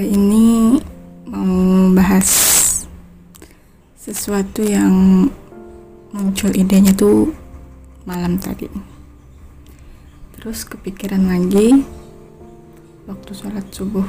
[0.00, 0.80] Hari ini
[1.28, 2.24] mau bahas
[4.00, 5.28] sesuatu yang
[6.16, 7.36] muncul idenya tuh
[8.08, 8.64] malam tadi.
[10.32, 11.84] Terus kepikiran lagi
[13.04, 14.08] waktu sholat subuh.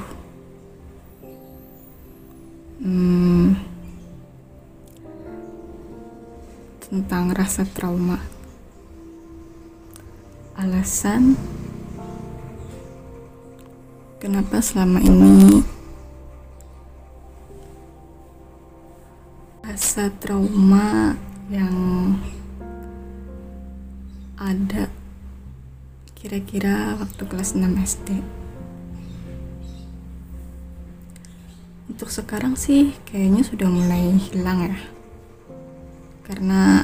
[2.79, 3.59] Hmm,
[6.87, 8.23] tentang rasa trauma.
[10.55, 11.35] Alasan
[14.23, 15.70] kenapa selama ini
[19.71, 21.15] rasa trauma
[21.47, 21.71] yang
[24.35, 24.91] ada
[26.11, 28.19] kira-kira waktu kelas 6 SD
[31.87, 34.79] untuk sekarang sih kayaknya sudah mulai hilang ya.
[36.25, 36.81] Karena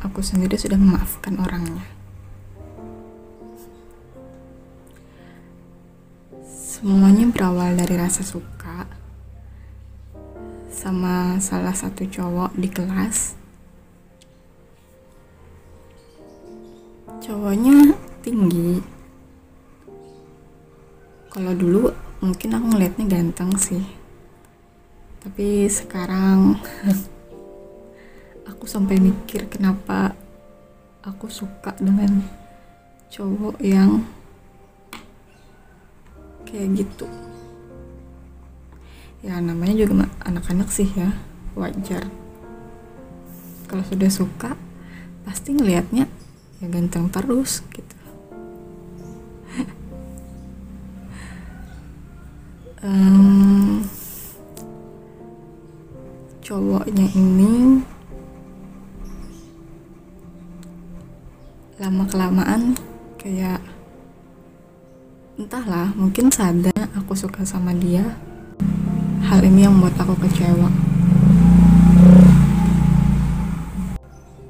[0.00, 1.84] aku sendiri sudah memaafkan orangnya.
[6.48, 8.63] Semuanya berawal dari rasa suka
[10.84, 13.40] sama salah satu cowok di kelas.
[17.24, 18.84] Cowoknya tinggi.
[21.32, 21.88] Kalau dulu
[22.20, 23.80] mungkin aku ngeliatnya ganteng sih.
[25.24, 26.60] Tapi sekarang
[28.52, 30.12] aku sampai mikir kenapa
[31.00, 32.20] aku suka dengan
[33.08, 34.04] cowok yang
[36.44, 37.08] kayak gitu
[39.24, 41.16] ya namanya juga anak-anak sih ya.
[41.56, 42.04] Wajar.
[43.64, 44.52] Kalau sudah suka
[45.24, 46.04] pasti ngelihatnya
[46.60, 47.96] ya ganteng terus gitu.
[52.84, 53.80] Um,
[56.44, 57.80] cowoknya ini
[61.80, 62.76] lama kelamaan
[63.16, 63.64] kayak
[65.40, 68.04] entahlah mungkin sadar aku suka sama dia
[69.34, 70.70] hal ini yang membuat aku kecewa.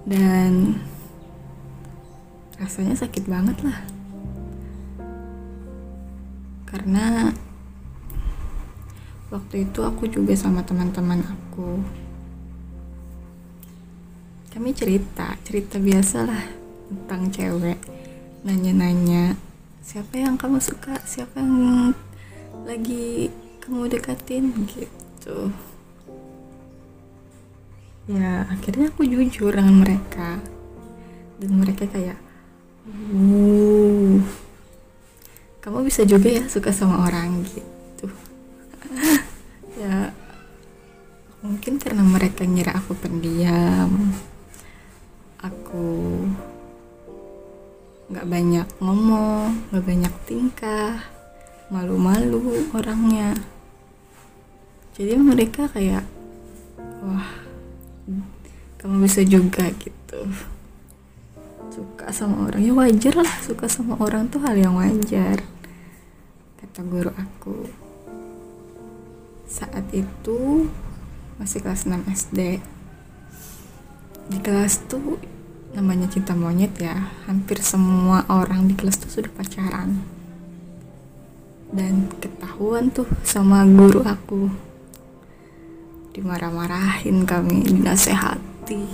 [0.05, 0.77] Dan
[2.61, 3.81] rasanya sakit banget lah.
[6.69, 7.33] Karena
[9.33, 11.81] waktu itu aku juga sama teman-teman aku.
[14.53, 16.45] Kami cerita cerita biasa lah
[16.93, 17.81] tentang cewek.
[18.45, 19.33] Nanya-nanya
[19.81, 21.01] siapa yang kamu suka?
[21.09, 21.97] Siapa yang
[22.69, 23.33] lagi
[23.65, 25.49] kamu dekatin gitu.
[28.05, 30.39] Ya akhirnya aku jujur dengan mereka.
[31.41, 32.21] Dan mereka kayak
[33.11, 34.21] wuh
[35.65, 38.07] kamu bisa juga ya suka sama orang gitu.
[39.75, 40.15] Ya
[41.45, 44.17] mungkin karena mereka ngira aku pendiam
[45.45, 46.25] aku
[48.09, 51.05] nggak banyak ngomong nggak banyak tingkah
[51.69, 53.37] malu-malu orangnya
[54.94, 56.06] jadi mereka kayak
[57.03, 57.27] wah
[58.78, 60.21] kamu bisa juga gitu.
[61.75, 65.43] Suka sama orang ya wajar lah suka sama orang tuh hal yang wajar
[66.62, 67.66] kata guru aku.
[69.50, 70.71] Saat itu
[71.43, 72.62] masih kelas 6 SD
[74.31, 75.19] di kelas tuh
[75.75, 80.06] namanya cinta monyet ya hampir semua orang di kelas tuh sudah pacaran.
[81.75, 84.74] Dan ketahuan tuh sama guru aku
[86.15, 88.87] dimarah-marahin kami dinasehati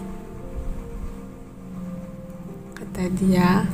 [2.73, 3.69] kata dia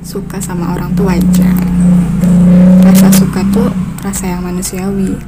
[0.00, 1.52] suka sama orang tuh wajar
[2.80, 3.68] rasa suka tuh
[4.00, 5.20] rasa yang manusiawi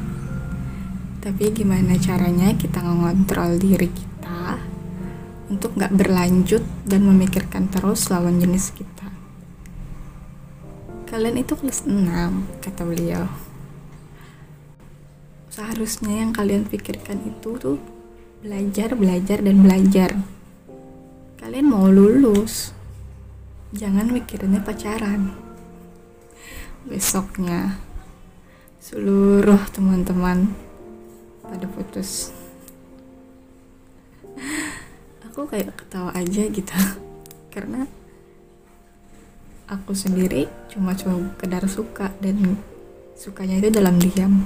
[1.21, 4.57] tapi gimana caranya kita ngontrol diri kita
[5.53, 9.09] untuk nggak berlanjut dan memikirkan terus lawan jenis kita.
[11.09, 12.05] Kalian itu kelas 6,
[12.61, 13.48] kata beliau.
[15.49, 17.77] Seharusnya yang kalian pikirkan itu tuh
[18.45, 20.09] belajar, belajar, dan belajar.
[21.41, 22.71] Kalian mau lulus,
[23.73, 25.33] jangan mikirinnya pacaran.
[26.87, 27.81] Besoknya,
[28.79, 30.55] seluruh teman-teman
[31.43, 32.31] pada putus
[35.39, 36.75] aku kayak ketawa aja gitu
[37.53, 37.87] karena
[39.71, 42.59] aku sendiri cuma cuma kedar suka dan
[43.15, 44.43] sukanya itu dalam diam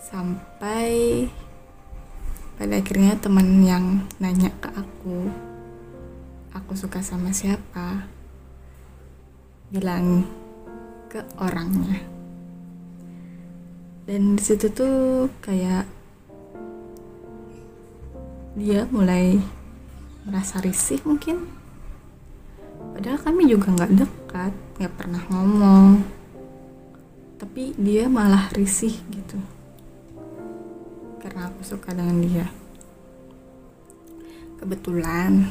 [0.00, 1.26] sampai
[2.56, 5.28] pada akhirnya teman yang nanya ke aku
[6.56, 8.16] aku suka sama siapa?
[9.66, 10.22] bilang
[11.10, 12.06] ke orangnya.
[14.06, 15.84] Dan di situ tuh kayak
[18.54, 19.42] dia mulai
[20.22, 21.50] merasa risih mungkin.
[22.94, 26.06] Padahal kami juga nggak dekat nggak pernah ngomong.
[27.36, 29.55] Tapi dia malah risih gitu
[31.26, 32.46] karena aku suka dengan dia.
[34.62, 35.50] Kebetulan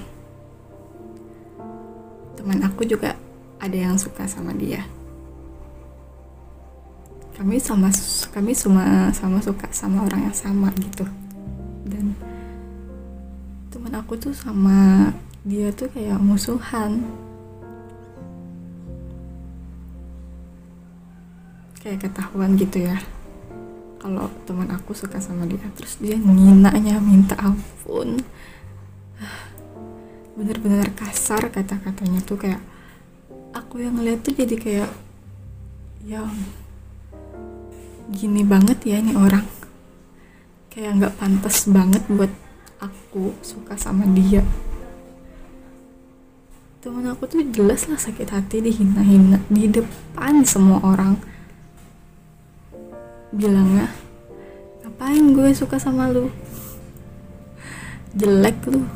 [2.40, 3.20] teman aku juga
[3.60, 4.88] ada yang suka sama dia.
[7.36, 7.92] Kami sama
[8.32, 11.04] kami semua sama suka sama orang yang sama gitu.
[11.84, 12.16] Dan
[13.68, 15.12] teman aku tuh sama
[15.44, 17.04] dia tuh kayak musuhan.
[21.84, 22.96] Kayak ketahuan gitu ya
[24.06, 28.22] kalau teman aku suka sama dia terus dia nginanya minta ampun.
[30.38, 32.62] Bener-bener kasar kata-katanya tuh kayak
[33.58, 34.92] aku yang ngeliat tuh jadi kayak
[36.06, 36.22] ya
[38.14, 39.50] gini banget ya ini orang.
[40.70, 42.30] Kayak nggak pantas banget buat
[42.78, 44.46] aku suka sama dia.
[46.78, 51.18] Temen aku tuh jelas lah sakit hati dihina-hina di depan semua orang
[53.36, 53.92] bilangnya
[54.82, 56.32] ngapain gue suka sama lu?
[58.16, 58.88] Jelek lu.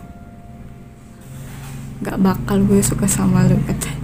[2.00, 4.00] Nggak bakal gue suka sama lu kata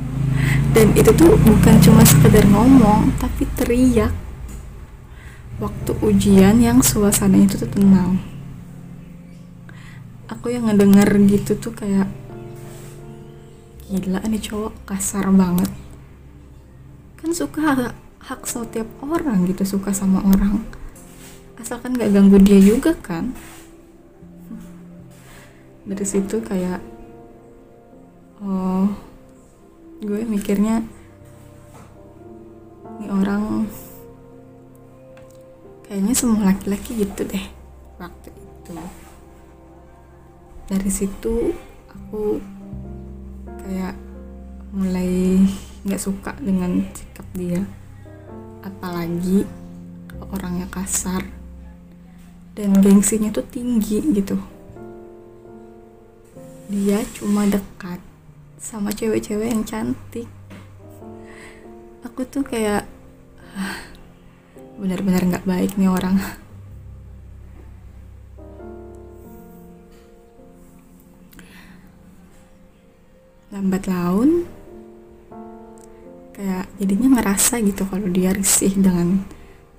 [0.75, 4.11] dan itu tuh bukan cuma sekedar ngomong tapi teriak.
[5.55, 8.19] Waktu ujian yang suasana itu tuh tenang.
[10.27, 12.11] Aku yang ngedenger gitu tuh kayak
[13.87, 15.71] gila nih cowok kasar banget.
[17.23, 20.65] Kan suka hak, setiap orang gitu suka sama orang.
[21.61, 23.37] Asalkan gak ganggu dia juga kan.
[25.85, 26.81] Dari situ kayak
[28.41, 28.89] oh
[30.01, 30.81] gue mikirnya
[32.97, 33.69] ini orang
[35.85, 37.45] kayaknya semua laki-laki gitu deh
[38.01, 38.73] waktu itu.
[40.65, 41.53] Dari situ
[41.93, 42.41] aku
[43.61, 43.93] kayak
[44.73, 45.45] mulai
[45.85, 47.61] nggak suka dengan sikap dia
[48.65, 49.45] apalagi
[50.33, 51.21] orangnya kasar.
[52.55, 54.39] Dan gengsinya tuh tinggi gitu.
[56.71, 58.01] Dia cuma dekat
[58.57, 60.25] sama cewek-cewek yang cantik.
[62.01, 62.87] Aku tuh kayak
[63.53, 63.77] ah,
[64.79, 66.17] benar-benar nggak baik nih orang.
[73.51, 74.47] Lambat laun
[76.35, 79.23] kayak jadinya ngerasa gitu kalau dia risih dengan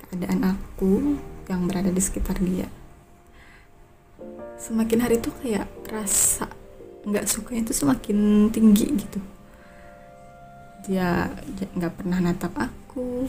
[0.00, 1.20] keadaan aku
[1.52, 2.66] yang berada di sekitar dia.
[4.56, 6.48] Semakin hari tuh kayak rasa
[7.04, 9.20] nggak suka itu semakin tinggi gitu.
[10.88, 11.28] Dia
[11.76, 13.28] nggak pernah natap aku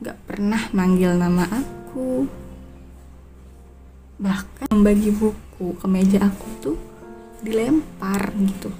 [0.00, 2.24] gak pernah manggil nama aku.
[4.16, 6.78] Bahkan membagi buku ke meja aku tuh
[7.44, 8.72] dilempar gitu.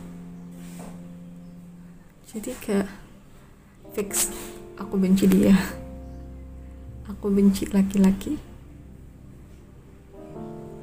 [2.32, 2.88] Jadi kayak
[3.94, 4.30] fix.
[4.78, 5.54] Aku benci dia.
[7.10, 8.38] Aku benci laki-laki.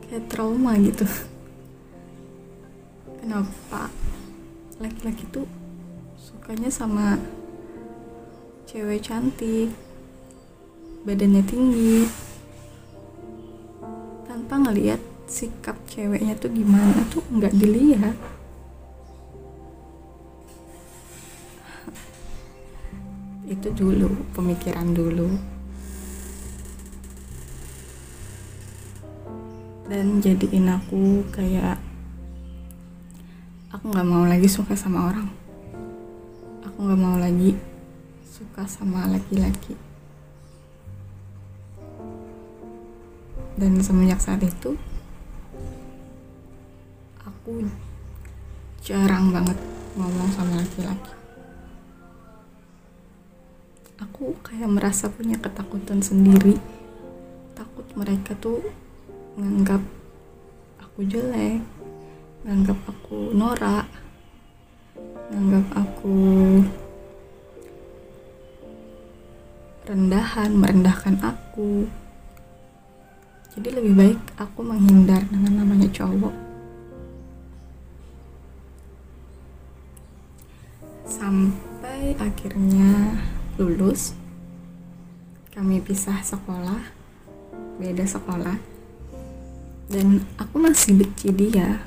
[0.06, 1.08] Kayak trauma gitu.
[3.20, 3.92] Kenapa
[4.78, 5.50] laki-laki tuh
[6.16, 7.20] sukanya sama
[8.70, 9.72] cewek cantik
[11.04, 12.08] badannya tinggi?
[14.28, 18.16] Tanpa ngeliat sikap ceweknya tuh gimana tuh nggak dilihat
[23.48, 25.32] itu dulu pemikiran dulu.
[29.88, 31.80] Dan jadiin aku kayak
[33.72, 35.32] aku nggak mau lagi suka sama orang.
[36.68, 37.56] Aku nggak mau lagi
[38.28, 39.80] suka sama laki-laki.
[43.56, 44.76] Dan semenjak saat itu
[47.24, 47.64] aku
[48.84, 49.56] jarang banget
[49.96, 51.27] ngomong sama laki-laki
[53.98, 56.58] aku kayak merasa punya ketakutan sendiri.
[57.58, 58.62] Takut mereka tuh
[59.38, 59.82] nganggap
[60.82, 61.62] aku jelek
[62.42, 63.86] nganggap aku norak
[65.30, 66.18] nganggap aku
[69.88, 71.86] rendahan merendahkan aku.
[73.54, 76.36] Jadi lebih baik aku menghindar dengan namanya cowok.
[81.06, 83.22] Sampai akhirnya
[83.58, 84.14] lulus
[85.54, 86.98] kami pisah sekolah
[87.78, 88.58] beda sekolah.
[89.88, 91.86] Dan aku masih benci dia.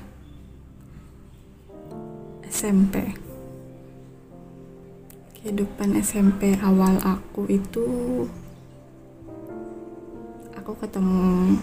[2.51, 3.15] SMP
[5.41, 7.87] kehidupan SMP awal aku itu
[10.53, 11.57] aku ketemu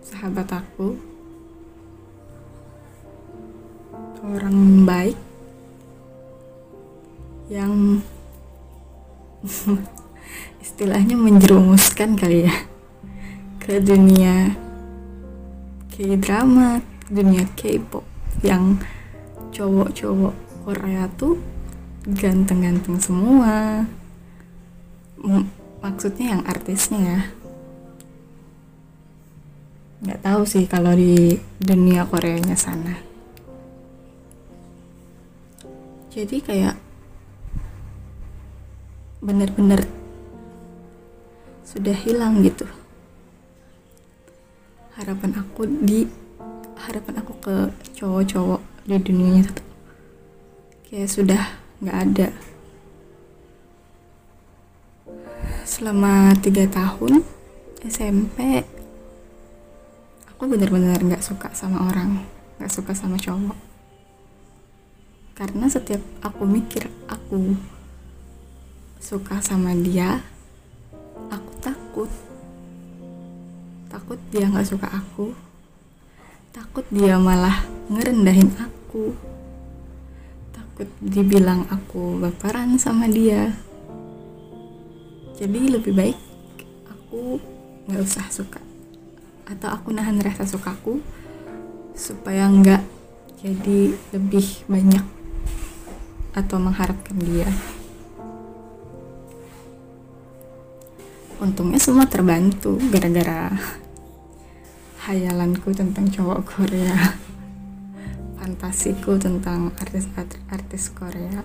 [0.00, 0.96] sahabat aku.
[4.22, 5.18] Orang baik
[7.50, 8.00] yang
[10.64, 12.54] istilahnya menjerumuskan kali ya
[13.62, 14.58] ke dunia
[15.92, 18.02] K-drama, dunia K-pop
[18.42, 18.80] yang
[19.52, 20.34] cowok-cowok
[20.64, 21.38] Korea tuh
[22.08, 23.86] ganteng-ganteng semua.
[25.22, 25.46] M
[25.78, 27.20] maksudnya yang artisnya ya.
[30.02, 32.98] Nggak tahu sih kalau di dunia Koreanya sana.
[36.10, 36.81] Jadi kayak
[39.22, 39.86] bener-bener
[41.62, 42.66] sudah hilang gitu.
[44.98, 46.10] Harapan aku di
[46.74, 47.56] harapan aku ke
[48.02, 49.62] cowok-cowok di dunia itu
[50.90, 51.42] kayak sudah
[51.78, 52.28] nggak ada.
[55.62, 57.22] Selama tiga tahun
[57.86, 58.66] SMP
[60.34, 62.26] aku benar-benar nggak suka sama orang
[62.58, 63.56] nggak suka sama cowok.
[65.38, 67.54] Karena setiap aku mikir aku
[69.02, 70.22] suka sama dia
[71.26, 72.10] aku takut.
[73.90, 75.34] Takut dia nggak suka aku.
[76.54, 79.10] Takut dia malah ngerendahin aku.
[80.54, 83.50] Takut dibilang aku baperan sama dia.
[85.34, 86.18] Jadi lebih baik
[86.86, 87.42] aku
[87.90, 88.62] nggak usah suka.
[89.50, 91.02] Atau aku nahan rasa sukaku
[91.98, 92.86] supaya nggak
[93.42, 95.02] jadi lebih banyak
[96.32, 97.50] atau mengharapkan dia
[101.42, 103.50] untungnya semua terbantu gara-gara
[105.02, 107.18] hayalanku tentang cowok Korea.
[108.38, 111.42] Fantasiku tentang artis-artis Korea.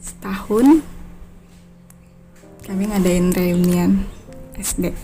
[0.00, 0.80] Setahun
[2.64, 4.08] kami ngadain reunian
[4.56, 4.96] SD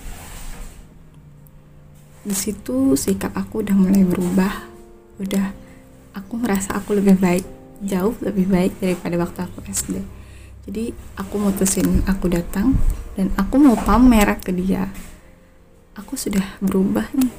[2.26, 4.66] di situ sikap aku udah mulai berubah.
[5.16, 5.54] Udah
[6.12, 10.00] aku merasa aku lebih baik jauh lebih baik daripada waktu aku SD
[10.66, 12.75] jadi aku mutusin aku datang
[13.14, 14.90] dan aku mau pamer ke dia.
[15.95, 17.33] Aku sudah berubah nih.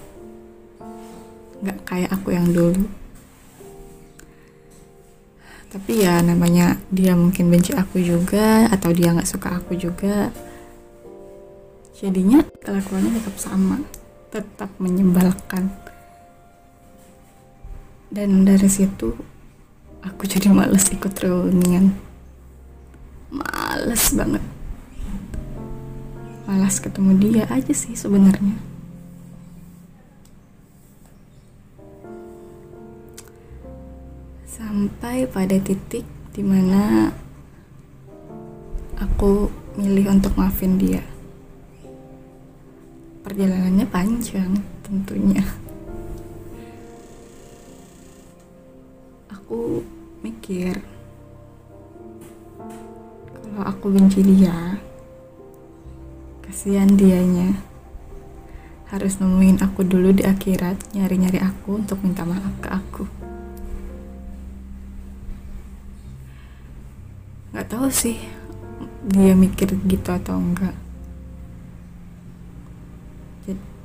[1.60, 2.88] Nggak kayak aku yang dulu.
[5.68, 10.32] Tapi ya namanya dia mungkin benci aku juga atau dia nggak suka aku juga.
[12.00, 13.84] Jadinya kelakuannya tetap sama
[14.32, 15.68] tetap menyebalkan.
[18.08, 19.37] Dan dari situ
[20.04, 21.94] aku jadi males ikut reunian.
[23.32, 24.44] Males banget.
[26.48, 28.56] Malas ketemu dia aja sih sebenarnya.
[34.48, 37.14] Sampai pada titik di mana
[38.98, 41.04] aku milih untuk maafin dia.
[43.22, 44.56] Perjalanannya panjang
[44.88, 45.44] tentunya
[49.48, 49.80] aku
[50.28, 50.76] mikir
[53.40, 54.76] kalau aku benci dia
[56.44, 57.56] kasihan dianya.
[58.92, 63.08] Harus nemuin aku dulu di akhirat nyari-nyari aku untuk minta maaf ke aku.
[67.56, 68.20] Nggak tahu sih
[69.08, 70.76] dia mikir gitu atau enggak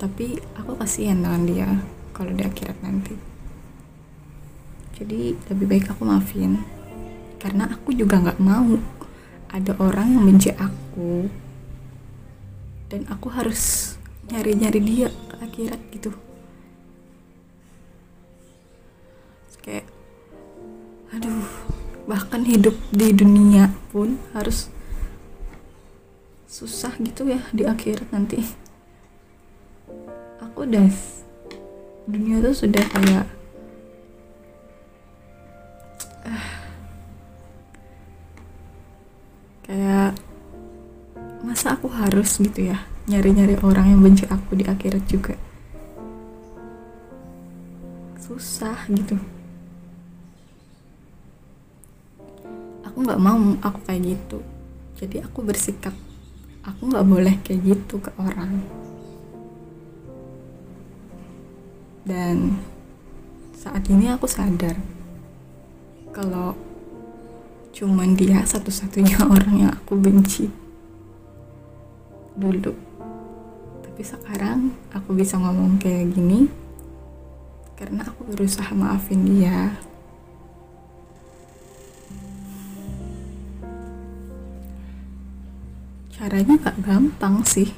[0.02, 1.70] tapi aku kasihan dengan dia
[2.10, 3.14] kalau di akhirat nanti
[5.02, 6.62] jadi lebih baik aku maafin.
[7.42, 8.78] Karena aku juga nggak mau
[9.50, 11.26] ada orang yang benci aku.
[12.86, 13.94] Dan aku harus
[14.30, 16.14] nyari-nyari dia ke akhirat gitu.
[19.62, 19.86] Kayak
[21.14, 21.46] aduh
[22.10, 24.66] bahkan hidup di dunia pun harus
[26.50, 28.42] susah gitu ya di akhirat nanti.
[30.42, 30.90] Aku udah
[32.10, 33.41] dunia tuh sudah kayak
[39.62, 40.14] kayak
[41.42, 42.78] masa aku harus gitu ya
[43.10, 45.34] nyari-nyari orang yang benci aku di akhirat juga?
[48.22, 49.18] Susah gitu.
[52.86, 54.38] Aku nggak mau aku kayak gitu.
[55.02, 55.94] Jadi aku bersikap
[56.62, 58.62] aku nggak boleh kayak gitu ke orang.
[62.06, 62.58] Dan
[63.54, 64.78] saat ini aku sadar
[66.12, 66.52] kalau
[67.72, 70.52] cuman dia satu-satunya orang yang aku benci
[72.36, 72.76] dulu.
[73.80, 76.48] Tapi sekarang aku bisa ngomong kayak gini
[77.80, 79.72] karena aku berusaha maafin dia.
[86.12, 87.72] Caranya gak gampang sih.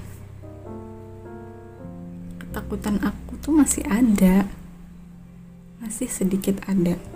[2.43, 4.45] Ketakutan aku tuh masih ada.
[5.81, 7.14] Masih sedikit ada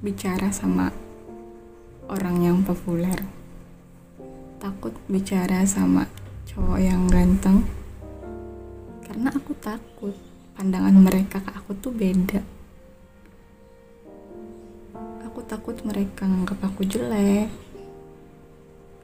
[0.00, 0.88] bicara sama
[2.08, 3.20] orang yang populer.
[4.56, 6.08] Takut bicara sama
[6.48, 7.68] cowok yang ganteng.
[9.04, 10.16] Karena aku takut
[10.56, 12.40] pandangan mereka ke aku tuh beda.
[15.28, 17.52] Aku takut mereka nganggap aku jelek.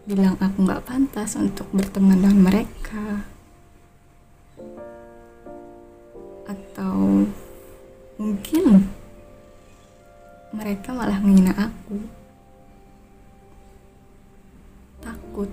[0.09, 3.21] Bilang aku nggak pantas untuk berteman dengan mereka.
[6.49, 7.29] Atau
[8.17, 8.89] mungkin
[10.55, 11.99] mereka malah menghina aku.
[15.03, 15.51] Takut.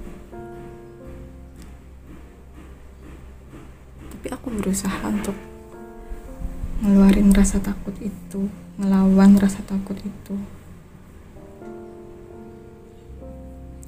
[4.13, 5.37] Tapi aku berusaha untuk
[6.83, 10.35] ngeluarin rasa takut itu ngelawan rasa takut itu.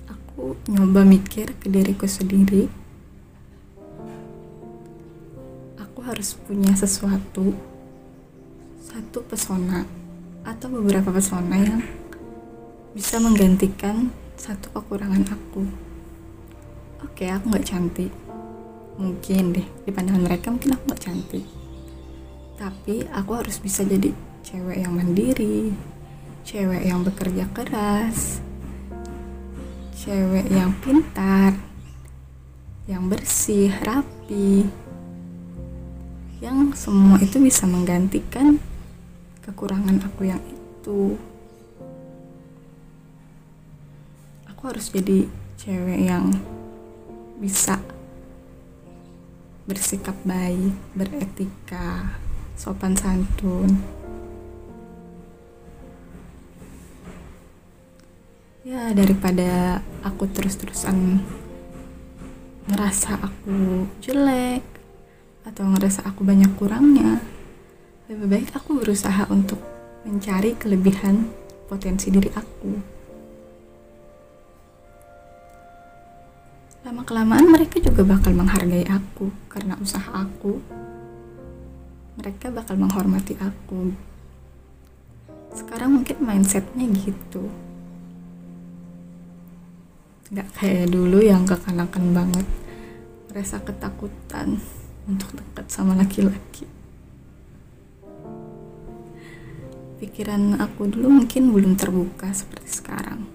[0.10, 2.72] Aku nyoba mikir ke diriku sendiri.
[5.82, 7.56] Aku harus punya sesuatu
[8.86, 10.05] satu pesona
[10.46, 11.82] atau beberapa pesona yang
[12.94, 15.66] bisa menggantikan satu kekurangan aku.
[17.04, 18.14] Oke aku nggak cantik.
[18.96, 21.46] Mungkin deh di pandangan mereka mungkin aku nggak cantik.
[22.56, 24.14] Tapi aku harus bisa jadi
[24.46, 25.74] cewek yang mandiri
[26.46, 28.38] cewek yang bekerja keras
[29.98, 31.58] cewek yang pintar
[32.86, 34.70] yang bersih rapi
[36.38, 38.62] yang semua itu bisa menggantikan
[39.46, 41.14] kekurangan aku yang itu
[44.66, 45.30] harus jadi
[45.62, 46.34] cewek yang
[47.38, 47.78] bisa
[49.70, 52.18] bersikap baik, beretika,
[52.58, 53.70] sopan santun.
[58.66, 61.22] Ya, daripada aku terus-terusan
[62.66, 64.66] ngerasa aku jelek
[65.46, 67.22] atau ngerasa aku banyak kurangnya,
[68.06, 69.58] lebih baik aku berusaha untuk
[70.06, 71.26] mencari kelebihan
[71.66, 72.94] potensi diri aku.
[76.86, 80.62] lama kelamaan mereka juga bakal menghargai aku karena usaha aku.
[82.22, 83.90] Mereka bakal menghormati aku.
[85.58, 87.50] Sekarang mungkin mindsetnya gitu.
[90.30, 92.48] Nggak kayak dulu yang kekanakan banget.
[93.34, 94.62] Merasa ketakutan
[95.10, 96.70] untuk dekat sama laki-laki
[100.06, 103.26] pikiran aku dulu mungkin belum terbuka seperti sekarang.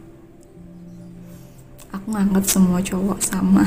[1.91, 3.67] Aku nganggap semua cowok sama.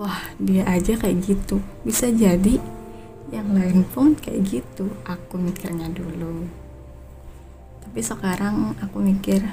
[0.00, 1.60] Wah dia aja kayak gitu.
[1.84, 2.56] Bisa jadi
[3.28, 4.88] yang lain pun kayak gitu.
[5.04, 6.48] Aku mikirnya dulu.
[7.84, 9.44] Tapi sekarang aku mikir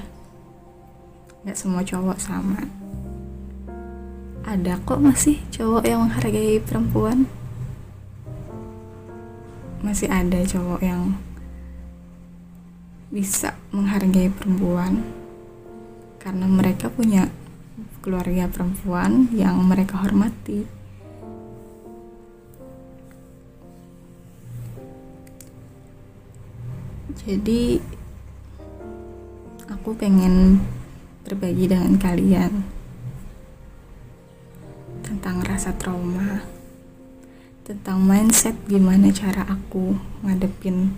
[1.44, 2.64] nggak semua cowok sama.
[4.48, 7.28] Ada kok masih cowok yang menghargai perempuan
[9.84, 11.16] masih ada cowok yang
[13.12, 15.04] bisa menghargai perempuan
[16.18, 17.30] karena mereka punya
[18.02, 20.66] keluarga perempuan yang mereka hormati.
[27.26, 27.82] Jadi
[29.66, 30.62] aku pengen
[31.26, 32.62] berbagi dengan kalian
[35.02, 36.46] tentang rasa trauma,
[37.66, 40.94] tentang mindset gimana cara aku ngadepin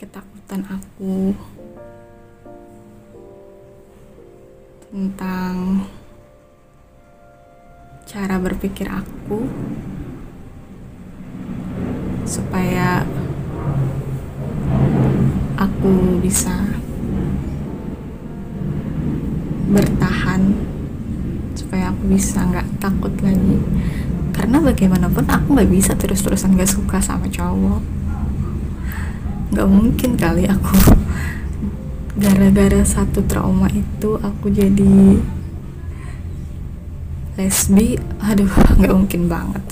[0.00, 1.36] ketakutan aku.
[4.88, 5.84] Tentang
[8.08, 9.44] cara berpikir aku
[12.24, 13.04] supaya
[15.60, 16.80] aku bisa
[19.68, 20.56] bertahan
[21.52, 23.60] supaya aku bisa nggak takut lagi
[24.34, 27.80] karena bagaimanapun aku nggak bisa terus-terusan gak suka sama cowok.
[29.54, 30.74] Nggak mungkin kali aku
[32.22, 35.22] gara-gara satu trauma itu aku jadi
[37.38, 37.94] lesbi.
[38.18, 38.50] Aduh
[38.82, 39.64] nggak mungkin banget.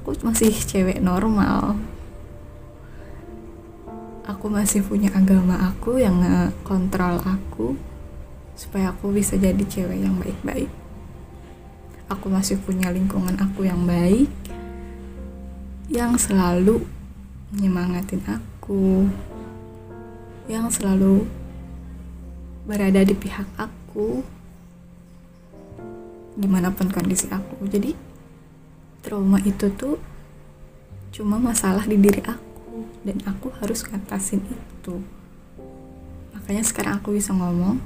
[0.00, 1.76] Aku masih cewek normal.
[4.24, 6.24] Aku masih punya agama aku yang
[6.64, 7.76] kontrol aku
[8.56, 10.81] supaya aku bisa jadi cewek yang baik-baik
[12.12, 14.28] aku masih punya lingkungan aku yang baik
[15.88, 16.84] yang selalu
[17.52, 19.08] menyemangatin aku
[20.52, 21.24] yang selalu
[22.68, 24.20] berada di pihak aku
[26.32, 27.64] di mana pun kondisi aku.
[27.68, 27.92] Jadi
[29.04, 29.96] trauma itu tuh
[31.12, 35.00] cuma masalah di diri aku dan aku harus ngatasin itu.
[36.36, 37.80] Makanya sekarang aku bisa ngomong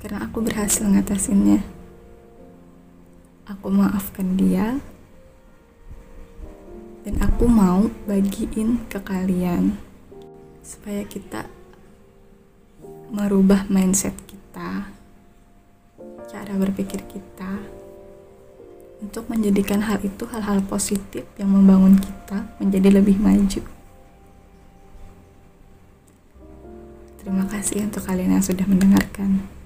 [0.00, 1.79] karena aku berhasil ngatasinnya
[3.50, 4.78] aku maafkan dia
[7.02, 9.74] dan aku mau bagiin ke kalian
[10.62, 11.50] supaya kita
[13.10, 14.86] merubah mindset kita
[16.30, 17.58] cara berpikir kita
[19.02, 23.64] untuk menjadikan hal itu hal-hal positif yang membangun kita menjadi lebih maju.
[27.18, 29.59] Terima kasih untuk kalian yang sudah mendengarkan.